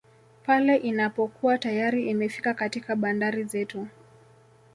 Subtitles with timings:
[0.45, 3.87] Pale inapokuwa tayari imefika katika bandari zetu